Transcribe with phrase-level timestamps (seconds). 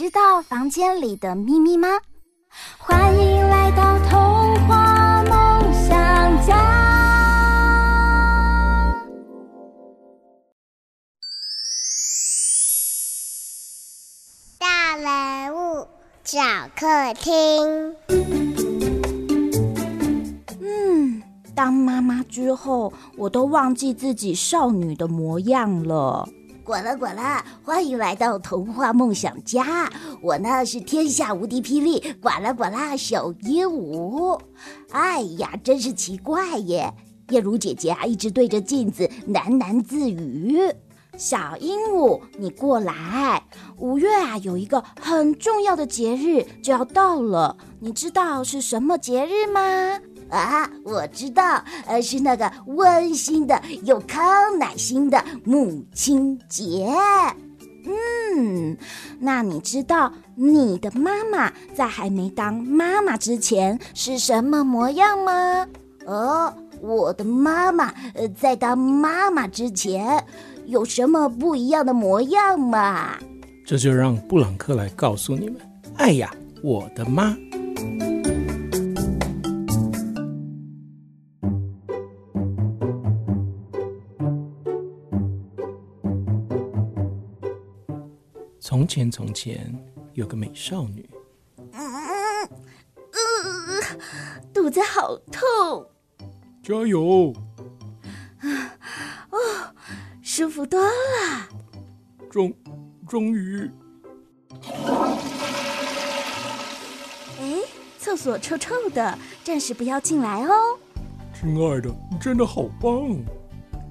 [0.00, 1.86] 知道房间里的秘密吗？
[2.78, 6.56] 欢迎来到童话梦想家。
[14.58, 15.86] 大人物
[16.24, 16.40] 小
[16.74, 17.94] 客厅。
[20.62, 21.22] 嗯，
[21.54, 26.26] 当妈妈之后，我都忘记自己少女的模样了。
[26.70, 29.90] 呱啦呱啦，欢迎来到童话梦想家。
[30.22, 34.40] 我呢是天下无敌霹雳，呱啦呱啦小鹦鹉。
[34.92, 36.94] 哎呀，真是奇怪耶！
[37.30, 40.60] 叶如姐姐啊，一直对着镜子喃喃自语。
[41.18, 43.42] 小鹦鹉，你过来。
[43.78, 49.98] 五月啊，有一个很重要的节日就要到了，你知道是什么节日吗？
[50.30, 56.88] 啊，我知道，呃，是那个温馨的、有康乃馨的母亲节。
[57.86, 58.76] 嗯，
[59.18, 65.66] 那你知道你的妈妈在还没当妈妈之前是什么模样吗？
[66.06, 70.24] 哦，我的妈妈，呃，在当妈妈之前
[70.66, 73.16] 有什么不一样的模样吗？
[73.66, 75.56] 这就让布朗克来告诉你们。
[75.96, 76.30] 哎呀，
[76.62, 77.36] 我的妈！
[88.70, 89.76] 从前，从前
[90.14, 91.10] 有个美少女。
[91.72, 92.48] 嗯嗯
[93.10, 93.82] 嗯，
[94.54, 95.84] 肚子好痛。
[96.62, 97.34] 加油！
[98.38, 98.46] 啊
[99.30, 99.38] 哦，
[100.22, 100.88] 舒服多了。
[102.30, 102.54] 终
[103.08, 103.68] 终于。
[107.40, 107.58] 哎，
[107.98, 110.78] 厕所臭臭的，暂时不要进来哦。
[111.34, 113.18] 亲爱的，你真的好棒。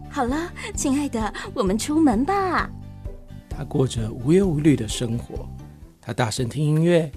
[0.10, 2.70] 好了，亲爱的，我们出门吧。
[3.60, 5.46] 他过着无忧无虑的生活，
[6.00, 7.12] 他大声听音乐，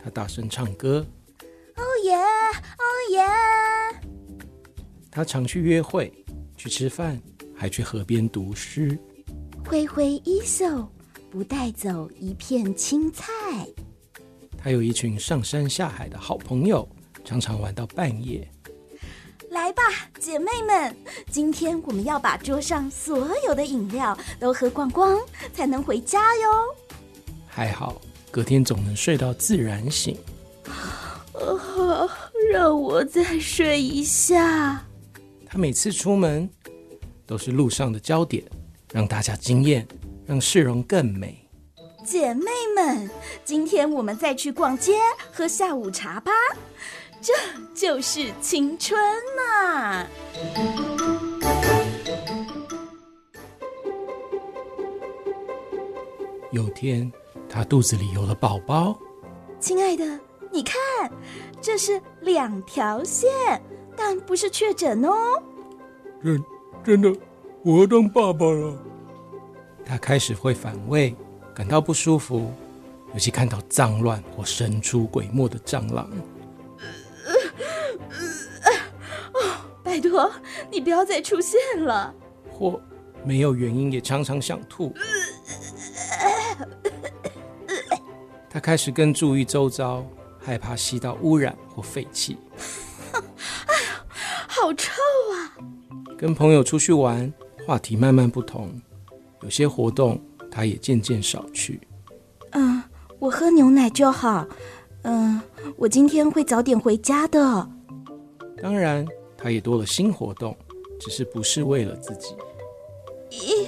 [0.00, 1.04] 他大声唱歌。
[1.74, 3.20] 哦耶，哦耶！
[5.10, 6.24] 他常去约会，
[6.56, 7.20] 去吃饭，
[7.52, 8.96] 还去河边读诗。
[9.66, 10.88] 挥挥衣袖，
[11.32, 13.26] 不带走一片青菜。
[14.56, 16.88] 他有一群上山下海的好朋友，
[17.24, 18.48] 常常玩到半夜。
[19.50, 19.82] 来吧，
[20.18, 20.94] 姐妹们，
[21.30, 25.18] 今天我们要把桌上所有的饮料都喝光光，
[25.54, 26.48] 才能回家哟。
[27.46, 30.18] 还好，隔天总能睡到自然醒。
[31.34, 32.10] 哦，
[32.52, 34.84] 让我再睡一下。
[35.46, 36.50] 他每次出门
[37.24, 38.42] 都是路上的焦点，
[38.92, 39.86] 让大家惊艳，
[40.26, 41.44] 让市容更美。
[42.04, 43.08] 姐妹们，
[43.44, 44.98] 今天我们再去逛街，
[45.32, 46.32] 喝下午茶吧。
[47.20, 47.32] 这
[47.74, 48.98] 就是青春
[49.36, 50.06] 呐！
[56.50, 57.10] 有天，
[57.48, 58.96] 他肚子里有了宝宝。
[59.60, 60.18] 亲爱的，
[60.50, 60.76] 你看，
[61.60, 63.28] 这是两条线，
[63.96, 65.42] 但不是确诊哦。
[66.22, 66.42] 真
[66.84, 67.12] 真的，
[67.62, 68.76] 我要当爸爸了。
[69.84, 71.14] 他开始会反胃，
[71.54, 72.52] 感到不舒服，
[73.12, 76.10] 尤其看到脏乱或神出鬼没的蟑螂。
[79.98, 80.30] 拜托，
[80.70, 82.14] 你不要再出现了。
[82.50, 82.80] 或
[83.24, 84.94] 没有原因，也常常想吐。
[88.48, 90.04] 他开始更注意周遭，
[90.38, 92.38] 害怕吸到污染或废气。
[93.12, 94.06] 哎呀，
[94.46, 94.92] 好臭
[95.34, 95.58] 啊！
[96.16, 97.32] 跟朋友出去玩，
[97.66, 98.70] 话题慢慢不同，
[99.42, 100.20] 有些活动
[100.50, 101.80] 他也渐渐少去。
[102.52, 102.82] 嗯，
[103.18, 104.46] 我喝牛奶就好。
[105.02, 105.40] 嗯，
[105.76, 107.68] 我今天会早点回家的。
[108.62, 109.06] 当然。
[109.38, 110.54] 他也多了新活动，
[110.98, 112.34] 只是不是为了自己。
[113.30, 113.66] 一、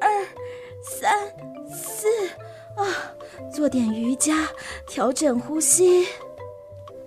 [0.00, 0.08] 二、
[0.80, 1.12] 三、
[1.68, 2.06] 四，
[2.76, 2.86] 啊，
[3.52, 4.48] 做点瑜伽，
[4.86, 6.06] 调整呼吸。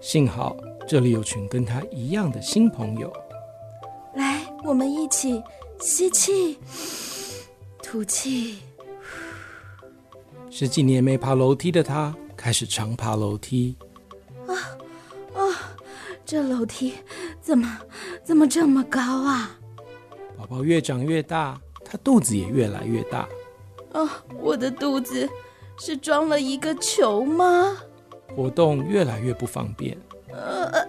[0.01, 3.11] 幸好这里有群跟他一样的新朋友。
[4.13, 5.41] 来，我们一起
[5.79, 6.59] 吸气，
[7.81, 8.59] 吐气。
[10.49, 13.73] 十几年没爬楼梯的他，开始常爬楼梯。
[14.47, 14.53] 啊
[15.33, 15.41] 啊，
[16.25, 16.95] 这楼梯。
[17.41, 17.77] 怎么，
[18.23, 19.57] 怎么这么高啊？
[20.37, 23.19] 宝宝越长越大，他肚子也越来越大。
[23.93, 24.09] 啊、哦，
[24.39, 25.27] 我的肚子
[25.77, 27.77] 是装了一个球吗？
[28.35, 29.97] 活动越来越不方便。
[30.31, 30.87] 呃，哎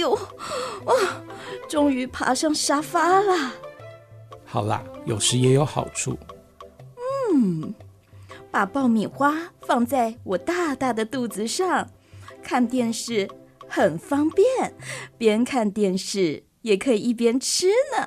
[0.00, 0.18] 呦，
[1.68, 3.52] 终于爬上沙发了。
[4.44, 6.18] 好啦，有时也有好处。
[7.32, 7.72] 嗯，
[8.50, 11.88] 把爆米花放在我大大的肚子上，
[12.42, 13.28] 看电视
[13.72, 14.74] 很方便，
[15.16, 18.06] 边看电视也可以一边吃呢。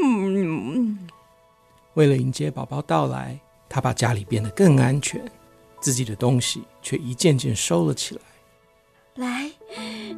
[0.00, 0.96] 嗯，
[1.94, 5.20] 为了迎接宝宝到来，他把家里变得更安全，
[5.80, 8.20] 自己的东西却一件件收了起来。
[9.16, 9.50] 来，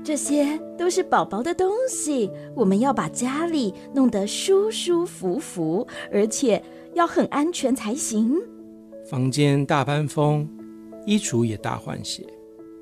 [0.05, 6.63] 这些都是宝宝的东西，我们要把家里弄得舒舒服服，而且
[6.93, 8.37] 要很安全才行。
[9.09, 10.47] 房间大搬风，
[11.07, 12.27] 衣橱也大换血，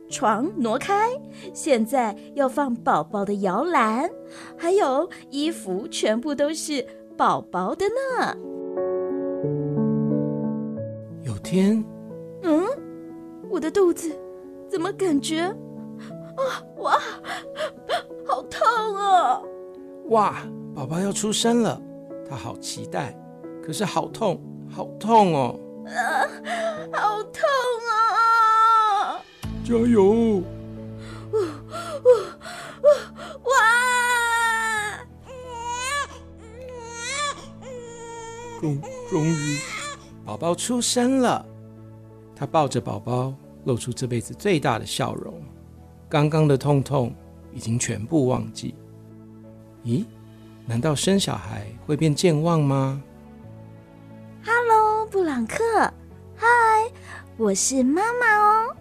[0.08, 1.11] 床挪开，
[1.53, 4.08] 现在要放宝宝的摇篮，
[4.56, 6.87] 还有衣服全部都是
[7.17, 8.37] 宝宝的呢。
[11.23, 11.85] 有天，
[12.43, 12.64] 嗯，
[13.50, 14.11] 我的肚子
[14.69, 15.41] 怎么感觉？
[15.41, 16.99] 啊哇，
[18.26, 18.61] 好痛
[18.97, 19.43] 啊！
[20.08, 20.37] 哇，
[20.75, 21.81] 宝宝要出生了，
[22.29, 23.19] 他好期待，
[23.62, 25.58] 可是好痛，好痛哦！
[25.87, 26.29] 啊，
[26.93, 27.43] 好痛
[27.88, 28.16] 啊！
[29.67, 30.45] 加油！
[33.43, 33.51] 哇！
[38.61, 38.81] 终
[39.11, 39.59] 终于，
[40.25, 41.45] 宝宝出生了，
[42.37, 43.35] 他抱着宝宝，
[43.65, 45.35] 露出这辈子最大的笑容。
[46.09, 47.13] 刚刚的痛痛
[47.53, 48.73] 已经全部忘记。
[49.85, 50.05] 咦？
[50.65, 53.03] 难道生小孩会变健忘吗
[54.45, 55.59] ？Hello，布朗克，
[56.37, 56.47] 嗨，
[57.37, 58.75] 我是妈妈哦。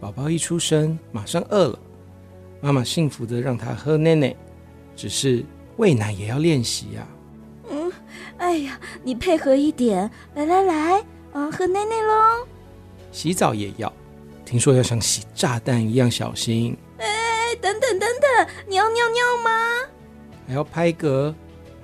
[0.00, 1.78] 宝宝一出生马上饿了，
[2.60, 4.34] 妈妈幸福的让他喝奶奶，
[4.94, 5.44] 只是
[5.76, 7.06] 喂奶也要练习呀。
[7.68, 7.92] 嗯，
[8.36, 12.46] 哎呀，你配合一点，来来来，啊，喝奶奶喽。
[13.10, 13.92] 洗澡也要。
[14.44, 16.76] 听说要像洗炸弹一样小心。
[16.98, 17.06] 哎，
[17.60, 19.50] 等等等等，你要尿尿吗？
[20.46, 21.34] 还要拍嗝，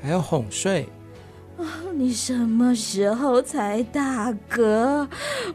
[0.00, 0.88] 还要哄睡。
[1.94, 5.08] 哦，你什么时候才打嗝？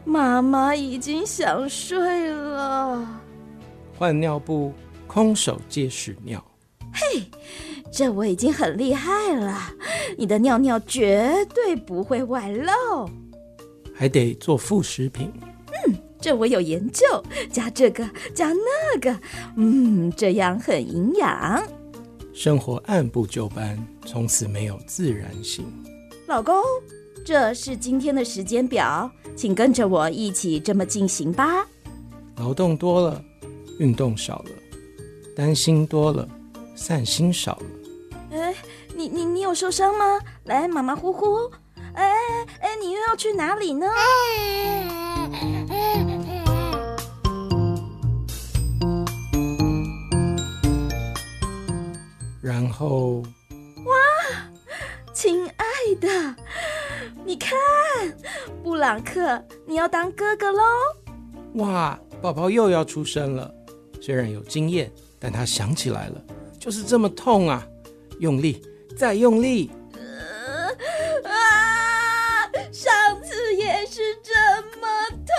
[0.06, 3.06] 妈妈已经想睡了。
[3.98, 4.72] 换尿布，
[5.06, 6.42] 空手接屎尿。
[6.94, 7.22] 嘿，
[7.92, 9.58] 这我已经很厉害了。
[10.16, 13.08] 你的尿尿绝对不会外漏。
[13.94, 15.30] 还得做副食品。
[15.86, 17.04] 嗯这我有研究，
[17.50, 19.18] 加这个，加那个，
[19.56, 21.62] 嗯，这样很营养。
[22.34, 25.64] 生活按部就班，从此没有自然醒。
[26.30, 26.62] 老公，
[27.26, 31.66] 这是今天的时间表，请跟着我一起这么进行吧。
[32.36, 33.20] 劳动多了，
[33.80, 34.52] 运动少了；
[35.34, 36.28] 担心多了，
[36.76, 37.66] 散心少了。
[38.30, 38.54] 哎，
[38.94, 40.20] 你你你有受伤吗？
[40.44, 41.50] 来，马马虎虎。
[41.94, 42.14] 哎
[42.60, 43.88] 哎，你又要去哪里呢？
[52.40, 53.20] 然后，
[53.84, 53.96] 哇，
[55.12, 55.59] 亲爱
[56.00, 56.36] 的，
[57.24, 57.50] 你看，
[58.62, 60.62] 布朗克，你要当哥哥喽！
[61.54, 63.52] 哇，宝宝又要出生了。
[64.00, 66.22] 虽然有经验，但他想起来了，
[66.58, 67.66] 就是这么痛啊！
[68.18, 68.62] 用力，
[68.96, 69.70] 再用力。
[69.94, 74.32] 呃、啊，上次也是这
[74.78, 74.86] 么
[75.26, 75.34] 痛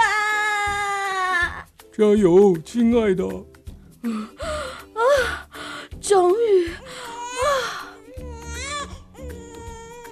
[0.00, 1.66] 啊！
[1.96, 3.24] 加油，亲爱的。
[6.00, 6.74] 终于啊！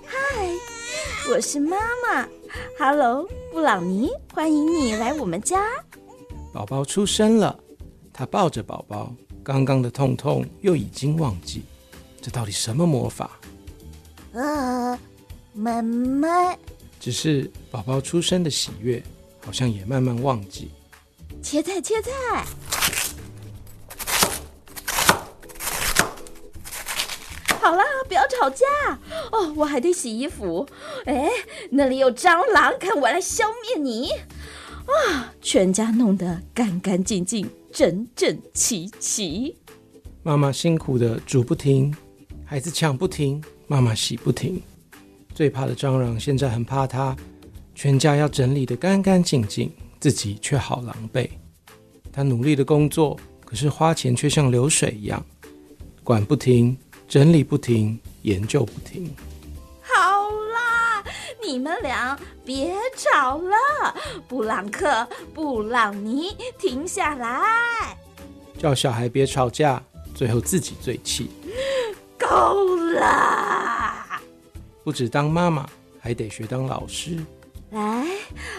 [0.07, 0.17] 嗨，
[1.41, 1.75] 我是妈
[2.07, 2.29] 妈。
[2.79, 5.65] Hello，布朗尼，欢迎你来我们家。
[6.53, 7.59] 宝宝出生了，
[8.13, 9.11] 他抱着宝宝，
[9.43, 11.63] 刚刚的痛痛又已经忘记。
[12.21, 13.41] 这到底什么魔法？
[14.35, 14.99] 啊，
[15.55, 16.55] 妈妈。
[17.01, 19.03] 只是宝宝出生的喜悦，
[19.43, 20.71] 好像也慢慢忘记。
[21.43, 22.45] 切菜，切菜。
[27.71, 28.67] 好了，不要吵架
[29.31, 29.55] 哦！
[29.55, 30.67] 我还得洗衣服。
[31.05, 31.31] 哎，
[31.71, 34.09] 那里有蟑螂，看我来消灭你！
[34.11, 39.57] 啊，全家弄得干干净净、整整齐齐。
[40.25, 41.95] 妈妈辛苦的煮不停，
[42.45, 44.61] 孩子抢不停，妈妈洗不停。
[45.33, 47.17] 最怕的蟑螂现在很怕它，
[47.73, 51.31] 全家要整理得干干净净，自己却好狼狈。
[52.11, 55.25] 他努力的工作，可是花钱却像流水一样，
[56.03, 56.77] 管不停。
[57.11, 59.13] 整理不停，研究不停。
[59.83, 61.03] 好啦，
[61.45, 63.57] 你们俩别吵了。
[64.29, 67.99] 布朗克、布朗尼，停下来！
[68.57, 69.83] 叫小孩别吵架，
[70.15, 71.29] 最后自己最气。
[72.17, 73.93] 够了。
[74.85, 77.19] 不止当妈妈，还得学当老师。
[77.71, 78.07] 来，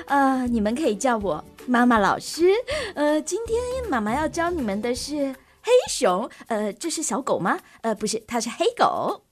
[0.08, 2.52] 呃，你们可以叫我妈妈老师。
[2.96, 3.58] 呃，今天
[3.90, 6.30] 妈妈要教你们的是黑熊。
[6.48, 7.60] 呃，这是小狗吗？
[7.82, 9.24] 呃，不是，它是黑狗。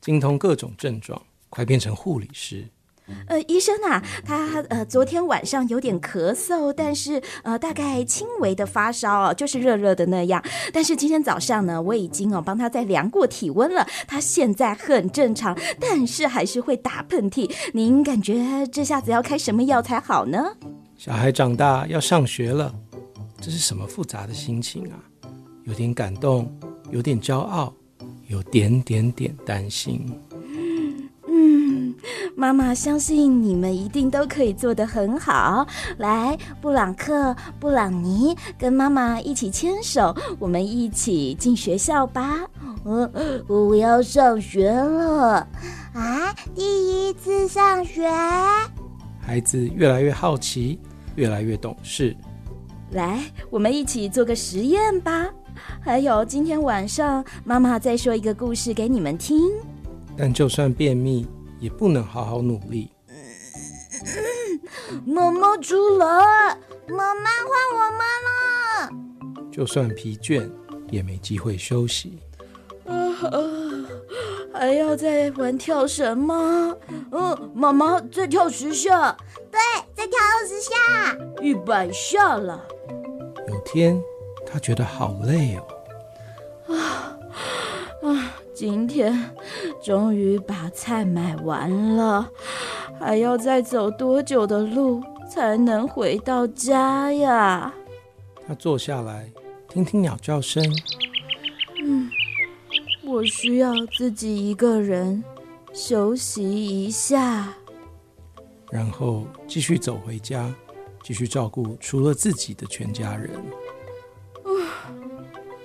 [0.00, 2.66] 精通各种症状，快变成护理师。
[3.26, 10.42] 呃，医生啊，他呃昨天晚上有点咳嗽，但是呃大概轻微的发烧哦，就是热热的那样。
[10.72, 17.52] 但是今天早上呢，我已经哦帮他再量过体温了，他现在很正常，但是还是会打喷嚏。
[17.74, 20.56] 您感觉这下子要开什么药才好呢？
[20.96, 22.72] 小孩长大要上学了，
[23.40, 24.96] 这是什么复杂的心情啊？
[25.64, 26.50] 有点感动，
[26.90, 27.72] 有点骄傲，
[28.28, 30.04] 有点点点担心。
[31.28, 31.94] 嗯
[32.34, 35.66] 妈妈相信你们一定都可以做得很好。
[35.98, 42.40] 来，布朗克、布朗尼，跟妈妈一起牵手，我们一起进学校吧。
[42.84, 43.08] 嗯，
[43.46, 45.46] 我要上学了
[45.92, 46.34] 啊！
[46.54, 48.10] 第一次上学，
[49.20, 50.80] 孩子越来越好奇，
[51.14, 52.16] 越来越懂事。
[52.90, 55.28] 来，我们一起做个实验吧。
[55.80, 59.50] 还有，今天晚上妈妈再说一个故事给你们听。
[60.16, 61.26] 但就算便秘，
[61.58, 62.90] 也不能好好努力。
[65.06, 66.06] 妈妈出来，
[66.88, 68.90] 妈妈换我妈了。
[69.50, 70.50] 就算疲倦，
[70.90, 72.18] 也没机会休息。
[72.84, 72.94] 啊
[73.30, 73.38] 啊！
[74.52, 76.76] 还要再玩跳绳吗？
[77.12, 79.16] 嗯，妈妈再跳十下。
[79.50, 79.58] 对，
[79.94, 81.16] 再跳二十下。
[81.40, 82.60] 一百下了。
[83.48, 83.98] 有天，
[84.52, 85.66] 他觉得好累哦。
[86.68, 87.16] 啊
[88.02, 88.34] 啊！
[88.54, 89.18] 今天
[89.82, 92.28] 终于把菜买完了，
[93.00, 97.72] 还要再走多久的路才能回到家呀？
[98.46, 99.32] 他坐下来
[99.68, 100.62] 听听鸟叫声。
[101.82, 102.10] 嗯，
[103.02, 105.24] 我需要自己一个人
[105.72, 107.54] 休息一下，
[108.70, 110.54] 然后继续走回家，
[111.02, 113.30] 继续照顾除了自己的全家人。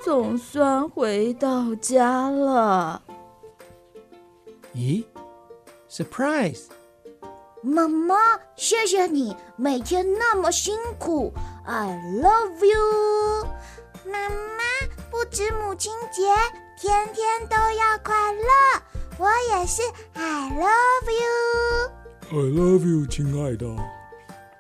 [0.08, 3.02] 总算回到家了。
[4.74, 5.04] 咦
[5.90, 6.68] ，surprise！
[7.62, 8.16] 妈妈，
[8.56, 11.34] 谢谢你每天那么辛苦
[11.66, 11.90] ，I
[12.24, 13.50] love you。
[14.10, 14.64] 妈妈，
[15.12, 16.24] 不止母亲节，
[16.80, 18.82] 天天都要快乐。
[19.18, 19.82] 我也是
[20.14, 21.92] ，I love you。
[22.32, 23.68] I love you，亲爱的。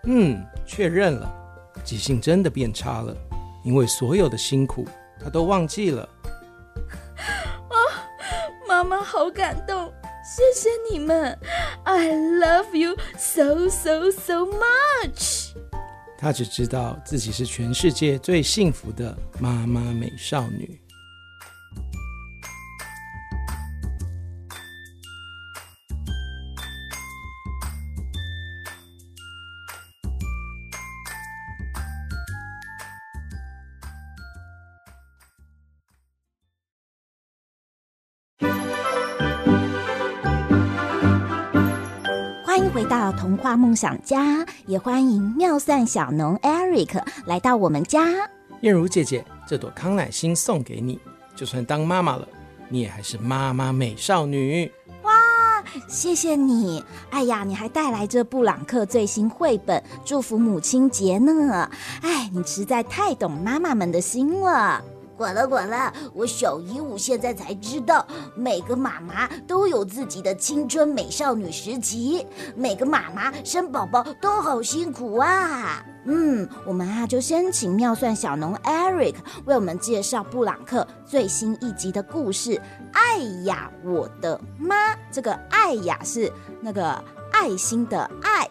[0.03, 1.33] 嗯，确认了，
[1.85, 3.15] 记性真的变差了，
[3.63, 4.85] 因为所有的辛苦。
[5.23, 6.07] 他都忘记了。
[7.69, 7.75] 啊，
[8.67, 9.91] 妈妈好感动，
[10.23, 11.37] 谢谢你们
[11.83, 15.53] ，I love you so so so much。
[16.17, 20.79] 他只知道自己是全世界最幸福的妈妈美少女。
[43.47, 48.05] 到童话梦想家，也欢迎妙算小农 Eric 来到我们家。
[48.59, 50.99] 燕如姐姐，这朵康乃馨送给你，
[51.33, 52.27] 就算当妈妈了，
[52.67, 54.69] 你也还是妈妈美少女。
[55.03, 55.13] 哇，
[55.87, 56.83] 谢谢你！
[57.09, 61.71] 哎呀，你还带来这布朗克最新绘本，祝福母亲节呢。
[62.01, 64.83] 哎，你实在太懂妈妈们的心了。
[65.17, 68.05] 管了管了，我小鹦鹉现在才知道，
[68.35, 75.83] 每个妈妈都有自己的青春美少女时期，每个妈妈生宝宝都好辛苦啊。
[76.05, 82.61] 嗯，我们啊就先请妙算小农 Eric 为我们介绍布朗克最新一集的故事。
[82.93, 84.95] 爱呀，我的妈！
[85.11, 86.31] 这个爱呀是
[86.61, 87.03] 那个。
[87.39, 88.49] 爱心的爱，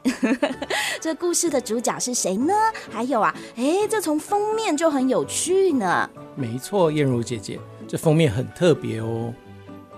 [1.02, 2.54] 这故事的主角是谁呢？
[2.88, 6.08] 还有啊，哎，这从封面就很有趣呢。
[6.36, 9.34] 没错，燕如姐姐，这封面很特别哦。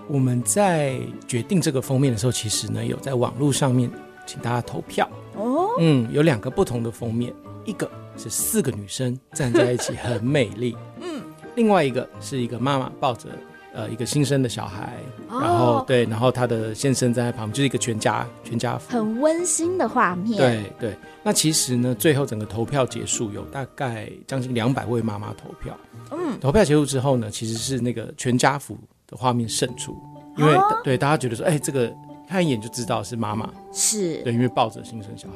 [0.07, 3.89] 我们在决定这个封面的时候，其实呢有在网络上面
[4.25, 5.69] 请大家投票哦。
[5.79, 7.31] 嗯，有两个不同的封面，
[7.65, 11.21] 一个是四个女生站在一起很美丽， 嗯，
[11.55, 13.29] 另外一个是一个妈妈抱着。
[13.73, 14.97] 呃，一个新生的小孩，
[15.29, 20.37] 然后、哦、对，然后他的先生站在旁边，就是一个全家全家福，很温馨的画面。
[20.37, 25.77] 对对，那其实呢，最后整个投票结束，有大概将近两百位妈妈投票。
[26.11, 29.95] 嗯，投票结束之后呢，其实是那个全家福的画面胜出，
[30.35, 31.93] 因为、哦、对大家觉得说，哎，这个
[32.27, 34.15] 看一眼就知道是妈妈，是。
[34.23, 35.35] 对，因为抱着新生小孩。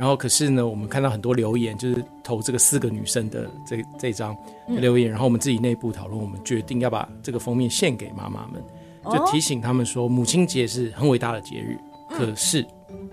[0.00, 4.34] 然后可是呢，我们看到很多留言，就是投这个四个女生的这这张
[4.66, 8.62] 留言，嗯、然后我们自己内部讨论，我们决定要把这个封面献给妈妈们。
[9.12, 11.78] 就提醒他们说，母亲节是很伟大的节日。
[12.08, 12.66] 可是，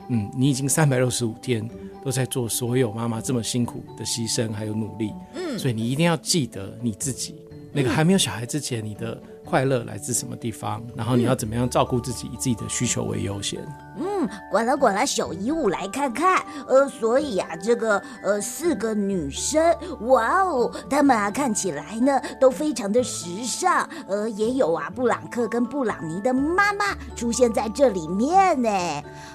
[0.07, 1.69] 嗯，你已经三百六十五天
[2.05, 7.35] 都在做所有妈妈这么辛苦的牺牲还有努力，嗯，所以你一定要记得你自己
[7.73, 13.65] 那个还没有小孩之前，你的快乐来自什么地方，然后你要怎么样照顾自己，以自己的需求为优先。
[13.97, 16.43] 嗯，管了管了，小姨物来看看。
[16.67, 23.87] 呃，所以啊，这个呃四个女生，哇哦，她们啊看起来呢都非常的时尚。
[24.07, 28.69] 呃，也有啊布朗克跟布朗尼的妈妈出现在这里面呢。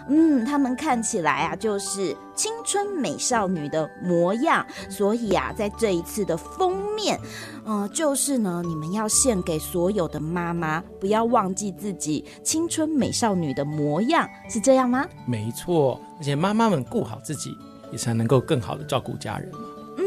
[0.09, 4.65] 嗯，她们看起来啊就是青春美少女的模样。
[4.91, 7.19] 所以啊，在这一次的封面，
[7.65, 14.83] 嗯、就是呢，你们要献给所有的妈妈，不要忘记自己青春美少女的模样，是这样。
[14.89, 15.07] 吗？
[15.27, 17.57] 没错，而且妈妈们顾好自己，
[17.91, 19.51] 也才能够更好的照顾家人。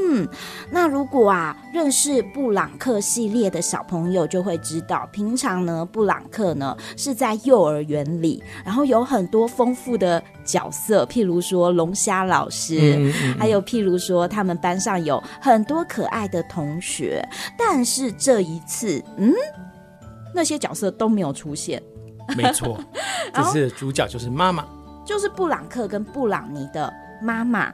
[0.07, 0.27] 嗯，
[0.69, 19.33] 那如果啊认识布朗克系列的小朋友就会知道，平常呢布朗克呢是在幼儿园里，然后有很多丰富的角色，譬如说龙虾老师，嗯嗯嗯，还有譬如说他们班上有很多可爱的同学，但是这一次，嗯，
[20.33, 21.81] 那些角色都没有出现。
[22.35, 22.79] 没错，
[23.33, 24.65] 这次主角就是妈妈，
[25.05, 26.91] 就是布朗克跟布朗尼的
[27.21, 27.73] 妈妈。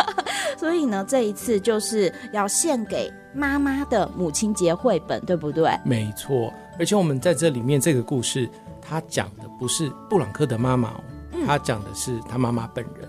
[0.56, 5.70] 所以呢，这一次就是要献给妈妈的母亲节绘本，对不对？
[5.84, 8.48] 没错，而且我们在这里面这个故事，
[8.80, 11.00] 他讲的不是布朗克的妈妈哦，
[11.46, 13.08] 他讲的是他妈妈本人。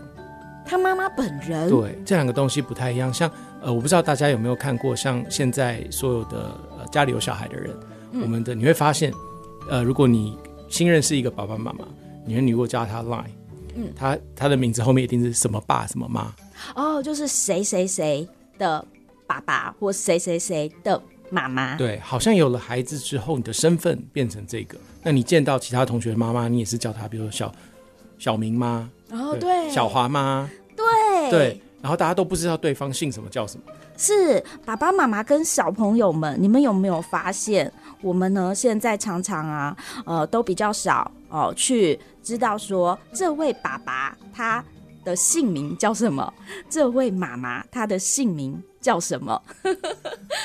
[0.65, 1.69] 他妈妈本人？
[1.69, 3.13] 对，这两个东西不太一样。
[3.13, 3.31] 像
[3.61, 7.73] 呃，我不知道大家有没有看过，像现在所有的呃家里有小孩的人，
[8.11, 9.13] 嗯、我们的你会发现，
[9.69, 11.85] 呃，如果你新认识一个爸爸妈妈，
[12.25, 13.23] 你你如果加他 Line，
[13.77, 16.33] 嗯，他他的名字后面一定是什么爸什么妈
[16.75, 18.83] 哦，就是谁谁谁的
[19.27, 20.99] 爸爸或谁谁谁的
[21.29, 21.75] 妈妈。
[21.75, 24.77] 对，好像有了孩子之后，你的身份变成这个。
[25.03, 27.53] 那你见到其他同学的妈妈，你也是叫他，比如说小
[28.17, 33.63] 小明妈，哦对，小华妈，对对，然后大家都不知道对方姓什么叫什么。
[33.99, 37.71] 是爸爸妈妈跟小朋友们，你们有没有发现？
[38.01, 39.75] 我们呢，现在常常啊，
[40.05, 44.63] 呃，都比较少哦，去知道说这位爸爸他
[45.03, 46.33] 的姓名叫什么，
[46.69, 49.41] 这位妈妈她的姓名叫什么？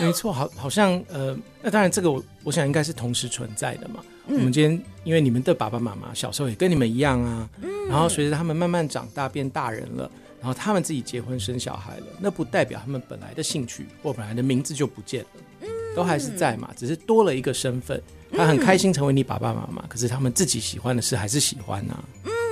[0.00, 4.02] 没错，好，好像呃，那当然这个我我想应该是同时存在的嘛。
[4.28, 10.08] 嗯、我们今天因为你们的爸爸妈妈小时候也跟你们一样啊，嗯、然后随着他们慢慢长大变大人了，
[10.40, 15.68] 然后他们自己结婚生小孩了，那不代表他们本来的兴趣或本来的名字就不见了。
[15.94, 18.00] 都还是在嘛，只是多了一个身份。
[18.32, 22.04] 他很开心成为你爸爸妈妈，可是他们自己喜欢的事还是喜欢呐、啊。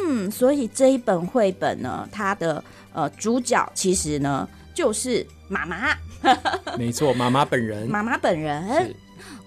[0.06, 2.62] 嗯，所以这一本绘本呢，它的
[2.92, 5.96] 呃主角其实呢就是妈妈。
[6.76, 7.88] 没错，妈妈本人。
[7.88, 8.94] 妈妈本人。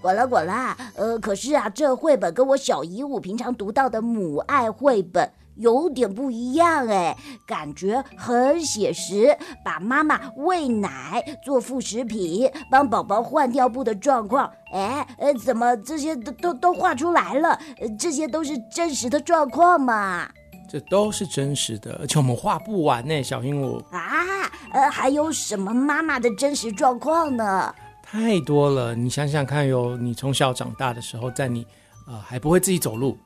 [0.00, 5.30] 滚啦滚啦，呃，可是啊，这绘本跟我小姨我平常读到的母爱绘本。
[5.56, 17.58] 有点不一样哎，感觉很写实，把妈妈喂奶、做副食品、帮宝宝换尿布的状况，哎，呃，怎么这些都都都画出来了？
[17.98, 20.28] 这些都是真实的状况嘛？
[20.68, 27.72] 这都是真实的，而且我们画不完呢，小鹦鹉啊，呃，还有什么妈妈的真实状况呢？
[28.02, 31.66] 太多了，你想想看哟，你从小长大的时候，在你
[32.08, 33.16] 呃还不会自己走路。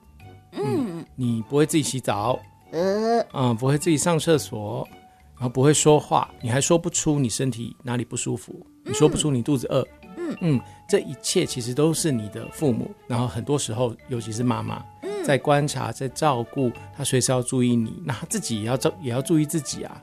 [0.52, 0.87] 嗯，
[1.20, 2.38] 你不会自己洗澡，
[2.70, 4.86] 呃，嗯，不会自己上厕所，
[5.34, 9.84] 然后不会说话，你还说不出你身体哪里不舒服，你说不出你肚子饿，
[10.16, 10.36] 嗯。
[10.42, 14.80] 嗯，这一切其实都是你的父母，然后很多时候，尤其是妈妈，
[15.24, 20.00] 在观察，在照顾，他随时要注意你，那他自己也要照，也要注意自己啊。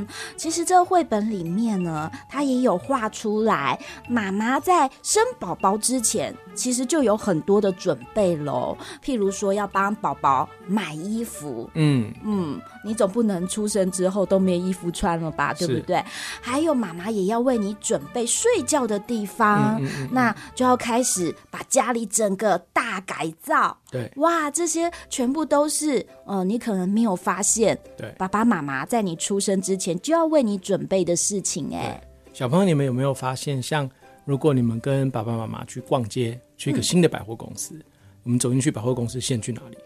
[0.00, 8.76] 嗯，其实这个绘本里面呢，它也有画出来，妈妈在生宝宝之前，其实就有很多的准备喽。
[9.04, 16.02] 譬如说，要帮宝宝买衣服，嗯嗯，你总不能出生之后都没衣服穿了吧，对不对？
[16.40, 23.76] 还有，妈妈也要为你准备睡觉的地方，嗯嗯嗯，那就要开始把家里整个大改造。
[23.90, 32.00] 对，哇，这些全部都是，呃，你可能没有发现，对，爸爸妈妈在你出生之前就要为你准备的事情，哎，
[32.32, 33.88] 小朋友，你们有没有发现，像
[34.24, 37.84] 如果你们跟爸爸妈妈去逛街，去一个新的百货公司，嗯、
[38.24, 39.78] 我们走进去百货公司，先去哪里？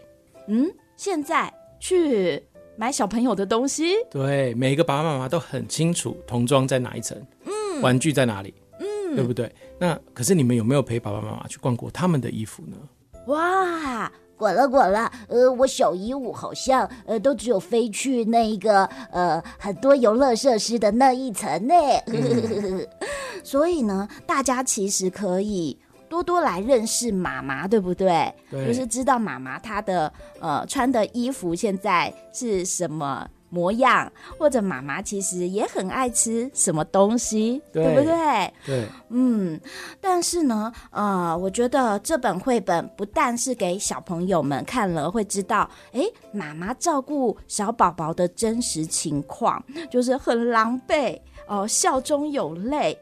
[0.47, 2.41] 嗯，现在去
[2.77, 3.95] 买小朋友的东西。
[4.11, 9.51] 对，每一个爸爸妈妈都很清楚童装在哪一层，嗯，玩具在哪里，嗯，对不对？
[9.79, 12.77] 那可是你们有没有陪爸爸妈妈去逛过他们的衣服呢？
[13.27, 21.73] 哇，呱啦呱啦，呃，我小鹦鹉好像呃都只有飞去那个呃很多游乐设施的那一层呢，
[22.07, 22.85] 嗯、
[23.43, 25.77] 所以呢，大家其实可以。
[26.07, 28.31] 多多来认识妈妈，对不对？
[28.49, 33.27] 对，就是知道妈妈她的呃穿的衣服现在是什么。
[33.49, 38.53] 模样，或者妈妈其实也很爱吃什么东西，对，对不对？
[38.65, 39.59] 对，嗯。
[40.01, 51.19] 但是呢，呃，我觉得这本绘本不但是给小朋友们看了会知道，哎，妈妈照顾小宝宝的真实情况，就是很狼狈。
[51.47, 52.97] 哦，笑中有泪，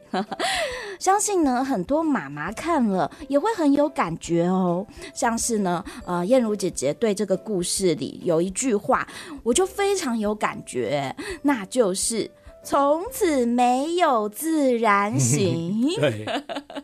[1.04, 4.86] 相信呢，很多妈妈看了也会很有感觉哦。
[5.12, 9.06] 像是呢，呃，燕如姐姐对这个故事里有一句话，
[9.42, 12.30] 我就非常有感觉，那就是
[12.64, 15.90] 从此没有自然醒。
[16.00, 16.24] 对，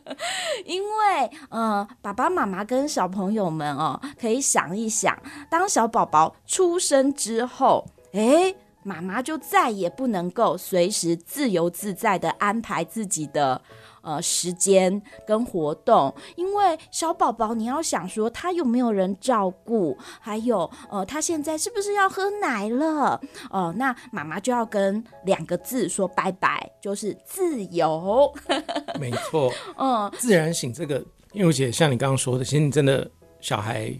[0.68, 5.18] 因为呃，爸爸妈妈跟小朋友们哦，可以想一想，
[5.50, 8.54] 当小宝宝出生之后，哎。
[8.82, 13.60] 妈妈就再也不能够随时自由自在的安排自己的
[14.02, 23.20] 呃时间跟活动，因为小宝宝你要想说他有没有人照顾，还有呃他现在是不是要喝奶了？
[23.50, 28.32] 哦、呃，那妈妈就要跟两个字说拜拜，就是自由。
[28.98, 33.08] 没错， 嗯，自然醒这个，因为姐像你刚刚说的，其实你真的
[33.40, 33.92] 小孩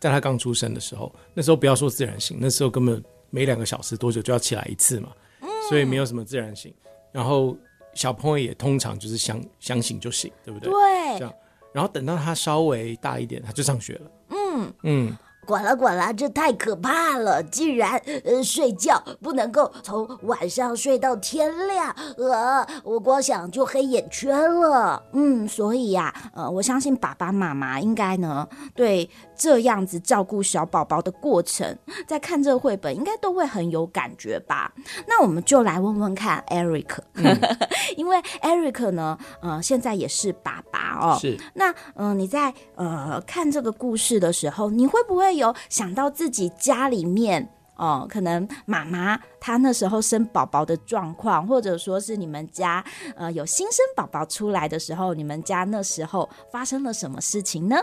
[0.00, 3.02] 在他刚出生的时候，那时候不要说自然醒，那时候根本。
[3.30, 5.08] 每两个小时多久就要起来一次嘛，
[5.40, 6.72] 嗯、所以没有什么自然醒。
[7.10, 7.56] 然后
[7.94, 10.70] 小朋友也通常就是想想醒就醒，对不对？
[10.70, 11.34] 对，这样。
[11.72, 14.10] 然后等到他稍微大一点，他就上学了。
[14.30, 15.18] 嗯嗯。
[15.44, 17.42] 呱啦管啦，这太可怕了！
[17.44, 25.02] 竟然呃睡觉不能够从晚上睡到天亮，呃，我光想就黑眼圈了。
[25.12, 31.76] 嗯，所以呀、啊，呃，我相信爸爸妈妈应该呢，对这样子照顾小宝宝的过程，
[32.06, 34.72] 在看这个绘本应该都会很有感觉吧？
[35.06, 37.38] 那我们就来问问看，Eric，、嗯、
[37.96, 41.18] 因为 Eric 呢，呃，现在也是爸爸哦。
[41.20, 41.38] 是。
[41.52, 45.33] 那嗯、呃，你在呃看这个故事的时候，你会不会？
[45.36, 52.84] 有想到自己家里面哦，可能妈妈她那时候生宝宝的状况，或者说是你们家
[53.16, 57.76] 呃有新生宝宝出来的时候，你们家那时候发生了什么事情呢？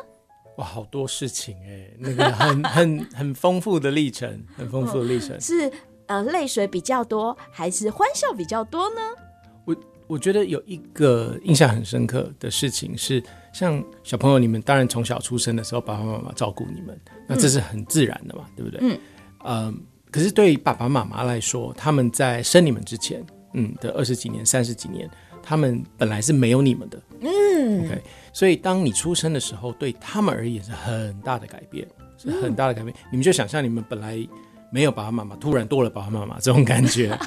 [0.57, 5.35] 哇，好多事情哎，那个很很很丰富的历程，很丰富的历程。
[5.35, 5.71] 哦，是
[6.07, 9.01] 呃泪水比较多，还是欢笑比较多呢？
[9.65, 9.75] 我
[10.07, 13.21] 我觉得有一个印象很深刻的事情是。
[13.53, 18.79] 像小朋友，你们当然从小出生的时候，爸爸妈妈照顾你们，那这是很自然的嘛，嗯、对不对？
[18.81, 18.99] 嗯。
[19.43, 19.73] 呃，
[20.09, 25.09] 可是对于爸爸妈妈来说，他们在生你们之前，嗯的二十几年、三十几年，
[25.43, 27.01] 他们本来是没有你们的。
[27.21, 27.85] 嗯。
[27.85, 31.87] OK，所以当你出生的时候，对他们而言是很大的改变，
[32.17, 32.95] 是很大的改变。
[32.95, 34.17] 嗯、你们就想象你们本来
[34.71, 37.15] 没有爸爸妈妈，突然多了爸爸妈妈这种感觉。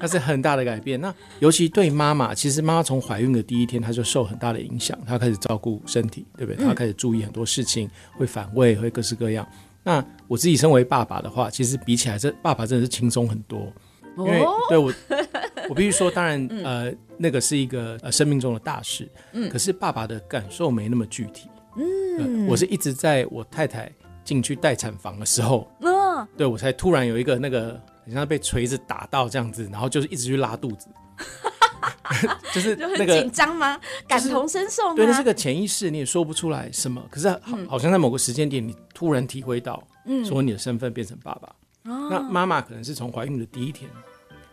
[0.00, 1.00] 那是很大的改变。
[1.00, 4.98] 那尤其对妈妈，其实妈妈从怀孕的第一天，她就受很大的影响。
[5.06, 6.64] 她开始照顾身体，对不对？
[6.64, 9.46] 她开始注意很多事情，会反胃，会各式各样。
[9.82, 13.72] 那我自己身为爸爸的话，其实比起来，这爸爸真的是轻松很多。
[14.16, 14.92] 因为对我，
[15.70, 19.08] 我必须说，当然，呃，那个是一个呃生命中的大事。
[19.50, 21.48] 可是爸爸的感受没那么具体。
[21.76, 23.90] 嗯，我是一直在我太太
[24.24, 25.70] 进去待产房的时候，
[26.36, 27.80] 对我才突然有一个那个。
[28.04, 30.88] 你像被锤子打到这样子，然后就是一直去拉肚子，
[32.52, 33.78] 就是那个紧张吗？
[34.08, 34.94] 感同身受吗？
[34.96, 37.02] 对，那是个潜意识，你也说不出来什么。
[37.10, 39.82] 可是好，好像在某个时间点，你突然体会到，
[40.24, 41.54] 说你的身份变成爸爸。
[41.82, 43.90] 那妈妈可能是从怀孕的第一天。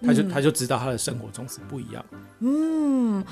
[0.06, 2.04] 他就他就知道他的生活从此不一样。
[2.40, 3.24] 嗯，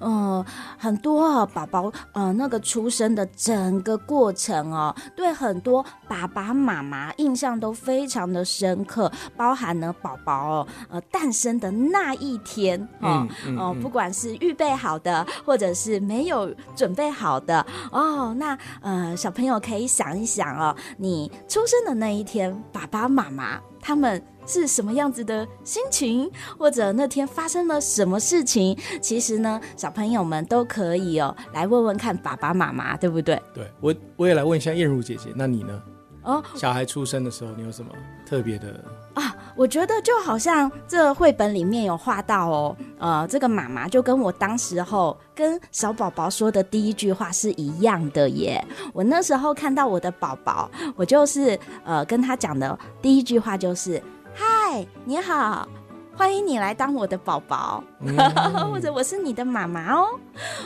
[0.00, 0.44] 呃，
[0.78, 24.20] 很多啊，宝宝呃那个出生的整个过程哦，对很多爸爸妈妈印象都非常的深刻，包含呢宝宝哦呃诞生的那一天哦，嗯、哦不管是预备好的或者是没有准备好的哦，那呃小朋友可以想一想哦，你出生的那一天，爸爸妈妈他们。
[24.48, 28.78] 是什么样子的心情，或者那天发生了什么事情？
[29.02, 33.42] 其实呢，小朋友们都可以哦，来问问看爸爸妈妈，对不对？
[33.52, 35.82] 对，我我也来问一下燕如姐姐，那你呢？
[36.22, 37.90] 哦，小孩出生的时候，你有什么
[38.24, 39.34] 特别的啊？
[39.56, 48.62] 我觉得就好像这绘本里面有画到哦，呃，这个妈妈就跟我当时候跟小宝宝说的第一句话是一样的耶。
[48.92, 54.00] 我那时候看到我的宝宝，我就是呃跟他讲的第一句话就是。
[54.38, 55.66] 嗨，你好，
[56.14, 58.14] 欢迎你来当我的宝宝，嗯、
[58.70, 60.08] 或者我是你的妈妈哦。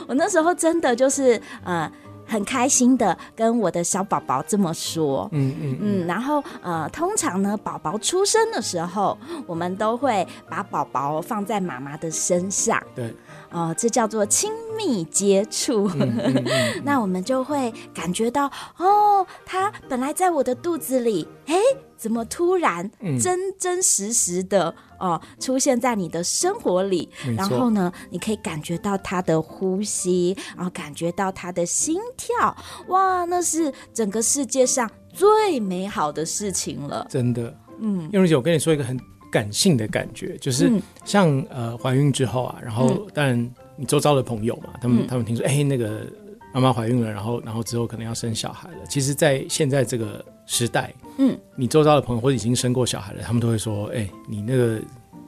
[0.05, 1.89] 我那时候真的就是呃
[2.31, 6.07] 很开心的跟我的小宝宝这么说，嗯嗯嗯。
[6.07, 13.13] 然后呃，通常呢，宝宝出生的时候，我们都会把宝宝放在妈妈的身上，对。
[13.49, 15.89] 呃，这叫做亲密接触。
[15.95, 21.57] 嗯嗯嗯、 那我们就会感觉到，哦，他本来在我的肚子里，哎，
[22.01, 22.89] 怎么突然
[23.21, 27.07] 真真实实的哦、呃、出现在你的生活里？
[27.37, 32.55] 然后呢，你可以感觉到他的呼吸，然后感觉到他的心跳。
[32.87, 37.05] 哇，那是整个世界上最美好的事情了。
[37.07, 38.99] 真的，嗯，叶蓉姐，我跟你说一个很。
[39.31, 40.69] 感性的感觉，就是
[41.05, 46.05] 像、嗯、呃怀孕之后啊，然后当然你周遭的朋友嘛，他们、嗯、他们听说哎、欸、那个
[46.53, 48.85] 妈妈怀孕了，然后然后之后可能要生小孩了。
[48.89, 54.81] 其实，在现在这个时代，嗯，你周遭的朋友或者已经生过小孩了，他们都会说，哎、欸，你那个。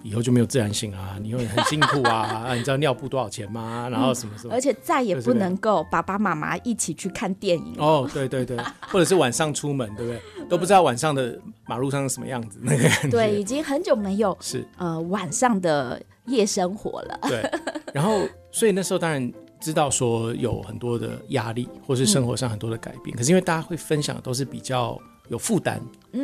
[0.06, 1.18] 以后就没有自然醒啊！
[1.22, 2.44] 你会很辛苦啊！
[2.46, 3.88] 啊，你知道尿布多少钱吗？
[3.90, 8.06] 然后什么什么，而且再也不能够爸爸妈妈一起去看电影哦。
[8.14, 8.58] 对对对，
[8.90, 10.22] 或者是晚上出门，对不对？
[10.50, 13.10] 都不知道晚上的马路上是什么样子，那个感觉。
[13.12, 17.20] 对，已经很久没有是呃晚上的夜生活了。
[17.30, 17.50] 对，
[17.94, 19.32] 然后所以那时候当然
[19.62, 23.16] 知道说有很多的压力，或是生活上很多的改变。
[23.16, 25.82] 嗯、可是因为大家会分享的都是比较有负担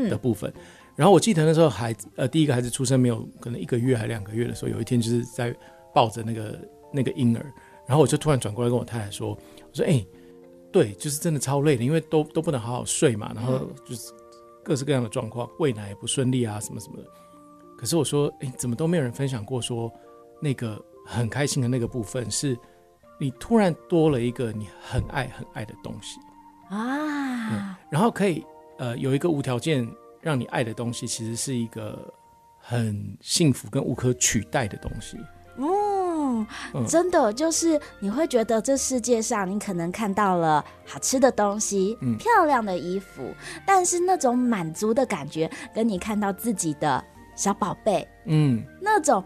[0.09, 0.49] 的部分。
[0.55, 0.61] 嗯
[0.99, 5.55] 然后我记得那时候孩子呃第一个孩子出生没有可能一个月还两个月的时候，有一天就是在
[5.93, 6.59] 抱着那个
[6.91, 7.53] 那个婴儿，
[7.87, 10.07] 然后我就突然转过来跟我太太说：“我说哎、欸，
[10.73, 14.11] 对，就是真的超累的，因为都都不能好好睡嘛，然后就是
[14.61, 17.05] 各式各样的状况，喂奶也不顺利啊，什么什么的。
[17.77, 19.89] 可是我说哎、欸，怎么都没有人分享过说
[20.41, 22.57] 那个很开心的那个部分，是
[23.17, 26.19] 你突然多了一个你很爱很爱的东西。
[26.69, 28.45] 啊、嗯，然后可以
[28.79, 29.87] 呃有一个无条件。”
[30.21, 31.97] 让你爱的东西，其实是一个
[32.57, 35.17] 很幸福跟无可取代的东西。
[35.55, 43.33] 嗯，嗯，真的就是你会觉得这世界上，你可能看到了好吃的东西，嗯，漂亮的衣服，
[43.65, 47.01] 但是那种满足的感觉，跟你看到自己的
[47.33, 49.23] 小宝贝，嗯，那种。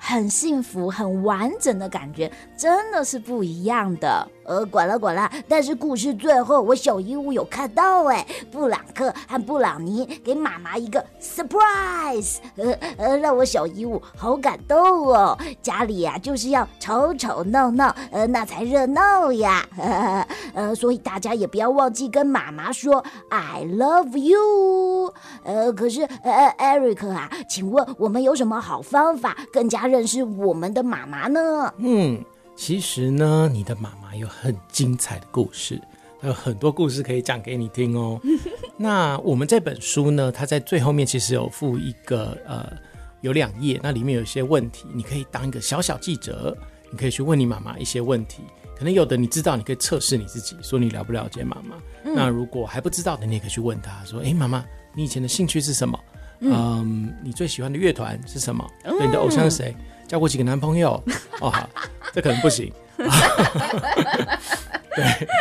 [0.00, 4.30] 很幸福、很完整的感觉，真的是不一样的。
[4.48, 15.38] 呃，管了管了，但是故事最后，我小鹦鹉有看到哎，布朗克和布朗尼给妈妈一个 surprise，呃呃，让我小鹦鹉好感动哦。
[15.60, 19.68] 家里呀、啊，就是要吵吵闹闹，呃，那才热闹呀。
[19.76, 25.12] 呃， 呃，所以大家也不要忘记跟妈妈说 I love you。
[25.44, 31.74] 呃，可是呃，Eric 啊，请问我们有什么好方法更加认识我们的妈妈呢？
[31.76, 32.24] 嗯。
[32.56, 35.78] 其实呢，你的妈妈有很精彩的故事，
[36.18, 38.18] 还有很多故事可以讲给你听哦。
[38.78, 42.72] 那我们这本书呢，它在最后面其实有附一个呃，
[43.20, 46.56] 有两页，那里面有一些问题，你可以当一个小小记者，
[46.90, 48.42] 你可以去问你妈妈一些问题。
[48.74, 51.76] 可能有的你知道，你可以测试你自己，说你了不了解妈妈。
[52.04, 55.98] 嗯、那如果还不知道的，你也可以去问她说：“哎，妈妈，你以前的兴趣是什么？
[56.40, 58.64] 嗯，嗯，你最喜欢的乐团是什么？
[58.84, 59.74] 对，你的偶像是谁？”
[60.06, 60.92] 交过几个男朋友？
[61.40, 61.68] 哦，好，
[62.14, 62.72] 这可能不行。
[62.98, 63.06] 对，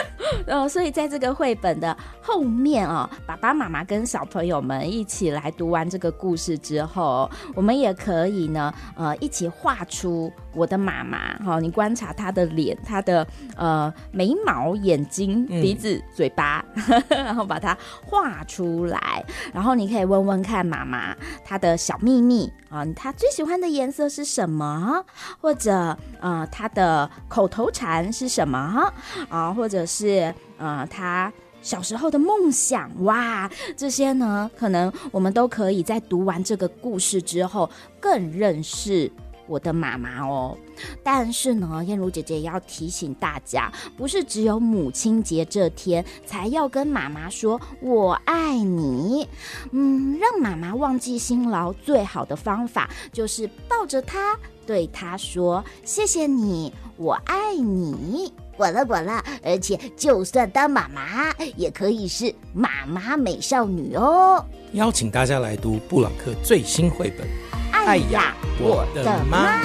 [0.48, 11.18] 哦， 所以在这个绘本的后面哦，爸爸妈妈跟小朋友们一起来读完这个故事之后，我们也可以呢，呃，一起画出我的妈妈。
[11.40, 16.64] 哈、哦，你观察她的脸，她的呃眉毛、眼睛、鼻子、嗯、嘴巴，
[17.10, 19.24] 然后把它画出来。
[19.54, 25.04] 然后你可以问问看妈妈她的小秘密啊，她、哦、最喜欢的颜色是什么？
[25.40, 28.92] 或者呃，她的口头禅是什么？
[29.30, 29.54] 啊？
[29.54, 30.17] 或者是
[30.58, 39.12] 呃，他小时候的梦想哇，这些呢，可能我们都可以在读完这个故事之后更认识
[39.48, 40.58] 我的妈妈哦。
[41.04, 49.28] 但是呢，燕如姐姐也要提醒大家，不是只有母亲节这天才要跟妈妈说“我爱你”。
[49.72, 64.44] 嗯，让妈妈忘记辛劳最好的方法就是抱着她，对她说：“谢谢你，我爱你。”管了管了，而且就算当妈妈，也可以是妈妈美少女哦。
[64.74, 67.26] 邀请大家来读布朗克最新绘本
[67.72, 69.64] 《爱呀，我的妈》。